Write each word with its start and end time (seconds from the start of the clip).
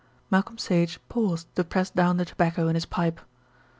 Malcolm 0.31 0.57
Sage 0.57 0.97
paused 1.09 1.55
to 1.55 1.63
press 1.63 1.91
down 1.91 2.17
the 2.17 2.25
tobacco 2.25 2.67
in 2.67 2.73
his 2.73 2.87
pipe. 2.87 3.21